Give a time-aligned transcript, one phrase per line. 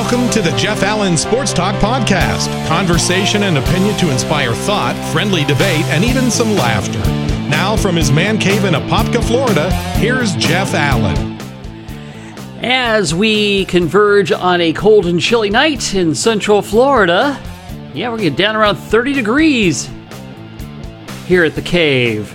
[0.00, 2.46] Welcome to the Jeff Allen Sports Talk Podcast.
[2.68, 7.00] Conversation and opinion to inspire thought, friendly debate, and even some laughter.
[7.50, 11.36] Now, from his man cave in Apopka, Florida, here's Jeff Allen.
[12.62, 17.36] As we converge on a cold and chilly night in central Florida,
[17.92, 19.90] yeah, we're getting down around 30 degrees
[21.26, 22.32] here at the cave.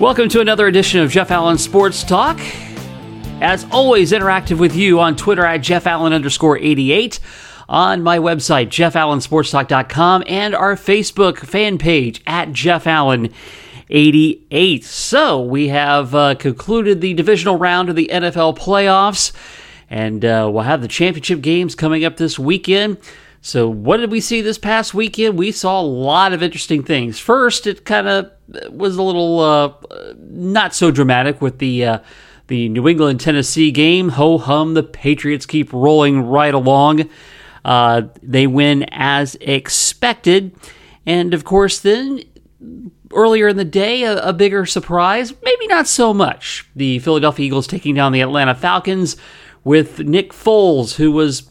[0.00, 2.40] Welcome to another edition of Jeff Allen Sports Talk.
[3.42, 7.18] As always, interactive with you on Twitter at Jeff Allen underscore 88,
[7.68, 13.30] on my website, jeffallensportstalk.com, and our Facebook fan page at Jeff Allen
[13.90, 14.84] 88.
[14.84, 19.32] So we have uh, concluded the divisional round of the NFL playoffs,
[19.90, 22.96] and uh, we'll have the championship games coming up this weekend.
[23.40, 25.36] So, what did we see this past weekend?
[25.36, 27.18] We saw a lot of interesting things.
[27.18, 28.30] First, it kind of
[28.70, 29.72] was a little uh,
[30.16, 31.98] not so dramatic with the uh,
[32.46, 34.10] the New England Tennessee game.
[34.10, 37.08] Ho hum, the Patriots keep rolling right along.
[37.64, 40.54] Uh, they win as expected.
[41.06, 42.22] And of course, then
[43.12, 46.68] earlier in the day, a, a, bigger surprise, maybe not so much.
[46.74, 49.16] The Philadelphia Eagles taking down the Atlanta Falcons
[49.64, 51.50] with Nick Foles, who was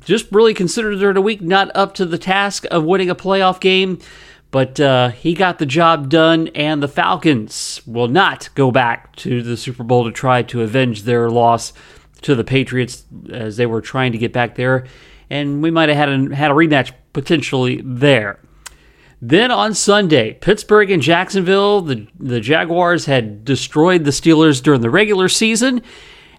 [0.00, 3.60] just really considered during the week not up to the task of winning a playoff
[3.60, 3.98] game.
[4.50, 9.42] But uh, he got the job done, and the Falcons will not go back to
[9.42, 11.72] the Super Bowl to try to avenge their loss
[12.22, 14.86] to the Patriots as they were trying to get back there.
[15.28, 18.40] And we might have had a, had a rematch potentially there.
[19.20, 24.90] Then on Sunday, Pittsburgh and Jacksonville, the, the Jaguars had destroyed the Steelers during the
[24.90, 25.82] regular season,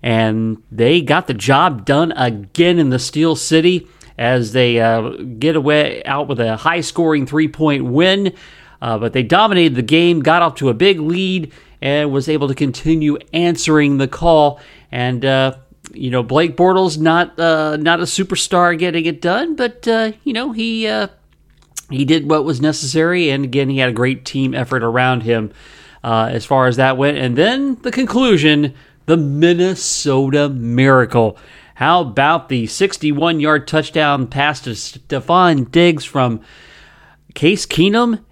[0.03, 5.55] and they got the job done again in the Steel City as they uh, get
[5.55, 8.33] away out with a high scoring three point win.
[8.81, 11.51] Uh, but they dominated the game, got off to a big lead,
[11.81, 14.59] and was able to continue answering the call.
[14.91, 15.57] And uh,
[15.93, 20.33] you know, Blake Bortles not uh, not a superstar getting it done, but uh, you
[20.33, 21.07] know he uh,
[21.89, 25.51] he did what was necessary, and again he had a great team effort around him
[26.03, 27.17] as far as that went.
[27.17, 28.73] And then the conclusion,
[29.07, 31.37] the Minnesota Miracle.
[31.77, 36.41] How about the 61 yard touchdown pass to Stefon Diggs from
[37.35, 38.23] Case Keenum?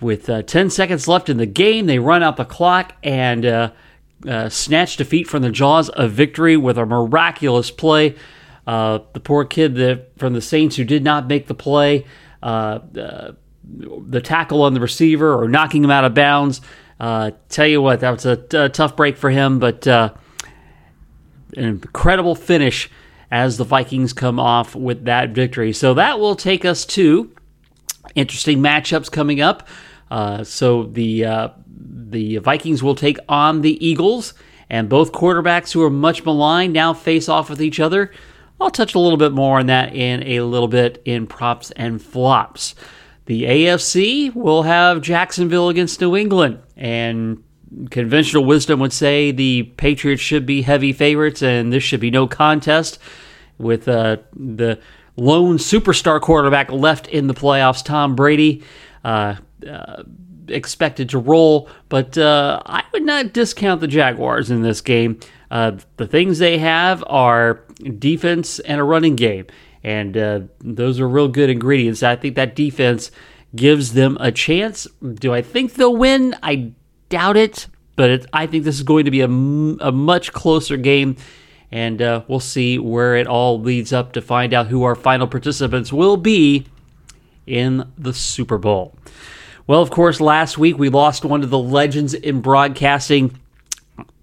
[0.00, 3.70] With uh, 10 seconds left in the game, they run out the clock and uh,
[4.28, 8.16] uh, snatch defeat from the jaws of victory with a miraculous play.
[8.66, 12.04] Uh, the poor kid that, from the Saints who did not make the play,
[12.42, 13.32] uh, uh,
[13.62, 16.60] the tackle on the receiver or knocking him out of bounds.
[16.98, 19.86] tell you what, that was a, a tough break for him, but
[21.56, 22.90] an incredible finish
[23.30, 25.72] as the Vikings come off with that victory.
[25.72, 27.32] So that will take us to
[28.14, 29.68] interesting matchups coming up.
[30.10, 34.34] Uh, so the uh, the Vikings will take on the Eagles,
[34.70, 38.12] and both quarterbacks who are much maligned now face off with each other.
[38.60, 42.00] I'll touch a little bit more on that in a little bit in props and
[42.00, 42.74] flops.
[43.26, 47.42] The AFC will have Jacksonville against New England, and
[47.90, 52.26] conventional wisdom would say the Patriots should be heavy favorites, and this should be no
[52.26, 52.98] contest
[53.58, 54.78] with uh, the
[55.16, 58.62] lone superstar quarterback left in the playoffs, Tom Brady,
[59.04, 59.36] uh,
[59.68, 60.02] uh,
[60.48, 61.68] expected to roll.
[61.88, 65.20] But uh, I would not discount the Jaguars in this game.
[65.50, 67.64] Uh, the things they have are
[67.98, 69.46] defense and a running game,
[69.82, 72.02] and uh, those are real good ingredients.
[72.02, 73.10] I think that defense
[73.54, 74.86] gives them a chance.
[75.14, 76.34] Do I think they'll win?
[76.42, 76.72] I
[77.08, 80.76] doubt it, but it, I think this is going to be a, a much closer
[80.76, 81.16] game,
[81.70, 85.26] and uh, we'll see where it all leads up to find out who our final
[85.26, 86.66] participants will be
[87.46, 88.94] in the Super Bowl.
[89.66, 93.38] Well, of course, last week we lost one of the legends in broadcasting,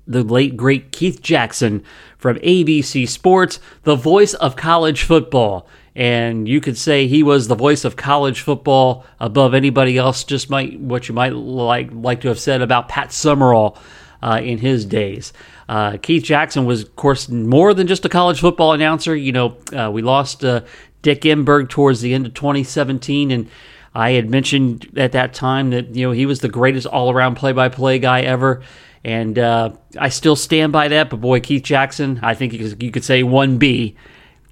[0.08, 1.84] the late great Keith Jackson
[2.18, 7.56] from ABC Sports, the voice of college football and you could say he was the
[7.56, 10.24] voice of college football above anybody else.
[10.24, 13.78] Just might what you might like like to have said about Pat Summerall
[14.22, 15.34] uh, in his days.
[15.70, 19.16] Uh, Keith Jackson was, of course, more than just a college football announcer.
[19.16, 20.62] You know, uh, we lost uh,
[21.02, 23.50] Dick Enberg towards the end of 2017, and
[23.94, 28.00] I had mentioned at that time that you know he was the greatest all-around play-by-play
[28.00, 28.64] guy ever.
[29.06, 31.10] And uh, I still stand by that.
[31.10, 33.96] But boy, Keith Jackson, I think you could say 1B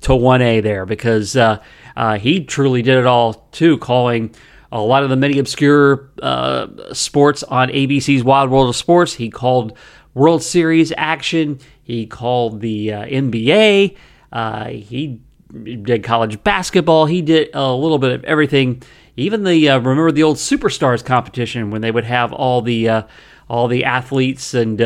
[0.02, 1.62] to 1A there because uh,
[1.96, 4.34] uh, he truly did it all too, calling
[4.72, 9.14] a lot of the many obscure uh, sports on ABC's Wide World of Sports.
[9.14, 9.78] He called
[10.14, 13.96] World Series action, he called the uh, NBA,
[14.32, 15.22] uh, he
[15.64, 18.82] did college basketball, he did a little bit of everything.
[19.18, 23.06] Even the uh, remember the old Superstars competition when they would have all the
[23.50, 24.82] all the athletes and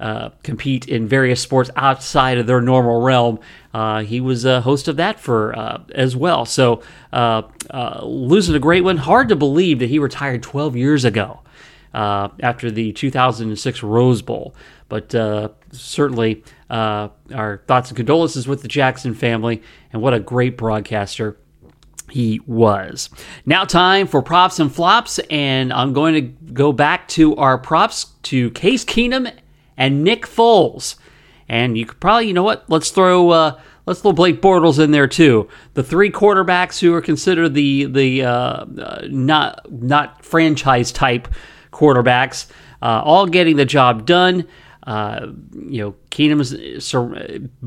[0.00, 3.40] uh, compete in various sports outside of their normal realm.
[3.74, 6.44] Uh, he was a host of that for uh, as well.
[6.44, 8.96] So uh, uh, losing a great one.
[8.96, 11.40] Hard to believe that he retired 12 years ago
[11.92, 14.54] after the 2006 Rose Bowl.
[14.88, 15.10] But
[15.72, 19.62] certainly, our thoughts and condolences with the Jackson family,
[19.92, 21.36] and what a great broadcaster
[22.10, 23.10] he was.
[23.44, 28.06] Now, time for props and flops, and I'm going to go back to our props
[28.24, 29.30] to Case Keenum
[29.78, 30.96] and Nick Foles.
[31.48, 32.68] And you could probably, you know what?
[32.68, 35.48] Let's throw uh, let's throw Blake Bortles in there too.
[35.72, 41.28] The three quarterbacks who are considered the the uh, uh, not not franchise type
[41.72, 42.50] quarterbacks,
[42.82, 44.46] uh, all getting the job done.
[44.86, 46.54] Uh, you know, Keenum's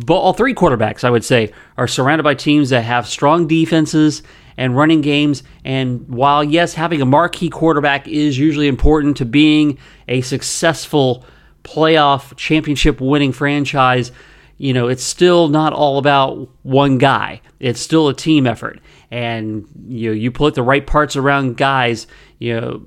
[0.10, 4.24] all three quarterbacks, I would say, are surrounded by teams that have strong defenses
[4.58, 5.44] and running games.
[5.64, 9.78] And while yes, having a marquee quarterback is usually important to being
[10.08, 11.26] a successful
[11.64, 14.12] playoff championship winning franchise,
[14.58, 17.42] you know, it's still not all about one guy.
[17.60, 18.80] It's still a team effort.
[19.10, 22.08] And you know, you put the right parts around guys,
[22.40, 22.84] you know,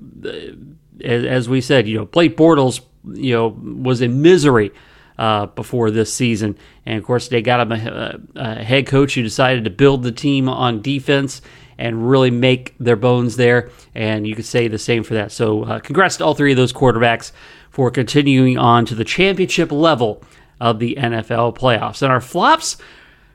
[1.03, 2.81] as, as we said, you know, Blake Bortles,
[3.13, 4.71] you know, was in misery
[5.17, 6.57] uh, before this season.
[6.85, 10.11] And of course, they got him a, a, head coach who decided to build the
[10.11, 11.41] team on defense
[11.77, 13.69] and really make their bones there.
[13.93, 15.31] And you could say the same for that.
[15.31, 17.31] So, uh, congrats to all three of those quarterbacks
[17.69, 20.23] for continuing on to the championship level
[20.61, 22.01] of the NFL playoffs.
[22.01, 22.77] And our flops,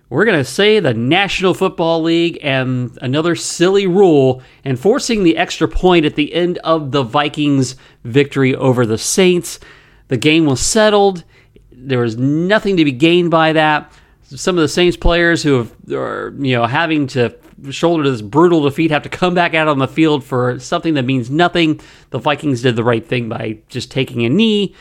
[0.09, 5.69] we're going to say the National Football League and another silly rule enforcing the extra
[5.69, 9.61] point at the end of the Vikings' victory over the Saints.
[10.09, 11.25] The game was settled.
[11.71, 13.93] There was nothing to be gained by that.
[14.37, 17.37] Some of the Saints players who have, are you know having to
[17.71, 21.05] shoulder this brutal defeat have to come back out on the field for something that
[21.05, 21.81] means nothing.
[22.11, 24.75] The Vikings did the right thing by just taking a knee.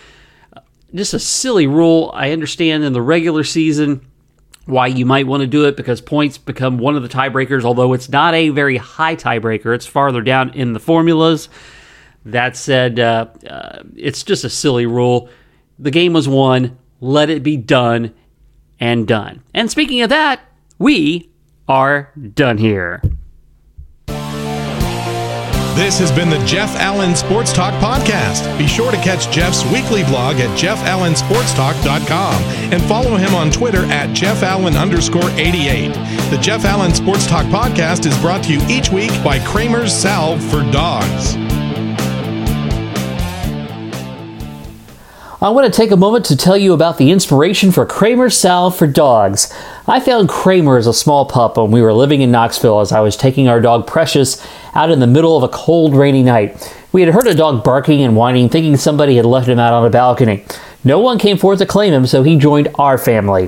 [0.94, 2.12] Just a silly rule.
[2.14, 4.06] I understand in the regular season
[4.66, 7.94] why you might want to do it because points become one of the tiebreakers, although
[7.94, 9.74] it's not a very high tiebreaker.
[9.74, 11.50] It's farther down in the formulas.
[12.26, 15.30] That said, uh, uh, it's just a silly rule.
[15.80, 16.78] The game was won.
[17.02, 18.14] Let it be done
[18.80, 19.42] and done.
[19.54, 20.42] And speaking of that,
[20.78, 21.30] we
[21.68, 23.02] are done here.
[25.76, 28.58] This has been the Jeff Allen Sports Talk Podcast.
[28.58, 32.44] Be sure to catch Jeff's weekly blog at jeffallensportstalk.com
[32.74, 35.94] and follow him on Twitter at jeffallen underscore 88.
[36.32, 40.44] The Jeff Allen Sports Talk Podcast is brought to you each week by Kramer's Salve
[40.44, 41.38] for Dogs.
[45.42, 48.76] I want to take a moment to tell you about the inspiration for Kramer's Salve
[48.76, 49.54] for Dogs.
[49.88, 53.00] I found Kramer as a small pup when we were living in Knoxville as I
[53.00, 54.46] was taking our dog Precious
[54.76, 56.76] out in the middle of a cold, rainy night.
[56.92, 59.86] We had heard a dog barking and whining, thinking somebody had left him out on
[59.86, 60.44] a balcony.
[60.84, 63.48] No one came forth to claim him, so he joined our family.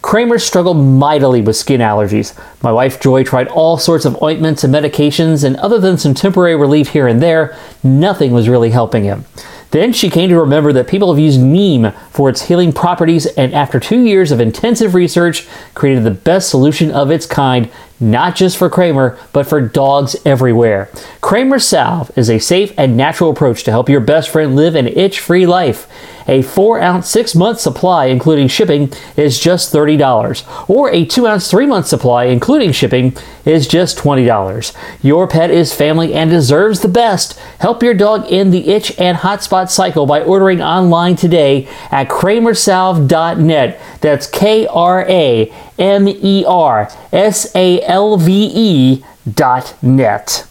[0.00, 2.38] Kramer struggled mightily with skin allergies.
[2.62, 6.54] My wife Joy tried all sorts of ointments and medications, and other than some temporary
[6.54, 9.24] relief here and there, nothing was really helping him.
[9.72, 13.54] Then she came to remember that people have used neem for its healing properties, and
[13.54, 18.56] after two years of intensive research, created the best solution of its kind, not just
[18.56, 20.90] for Kramer, but for dogs everywhere.
[21.20, 24.88] Kramer Salve is a safe and natural approach to help your best friend live an
[24.88, 25.86] itch free life.
[26.28, 31.50] A 4 ounce 6 month supply, including shipping, is just $30, or a 2 ounce
[31.50, 34.72] 3 month supply, including shipping, is just $20.
[35.02, 37.38] Your pet is family and deserves the best.
[37.58, 43.80] Help your dog end the itch and hotspot cycle by ordering online today at kramersalve.net.
[44.02, 50.46] That's K R A M E R S A L V E dot net.